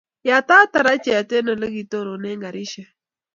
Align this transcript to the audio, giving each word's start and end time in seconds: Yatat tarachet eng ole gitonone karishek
Yatat 0.27 0.67
tarachet 0.73 1.29
eng 1.37 1.49
ole 1.53 1.67
gitonone 1.75 2.29
karishek 2.43 2.89